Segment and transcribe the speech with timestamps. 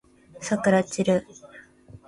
[0.41, 1.27] さくらちる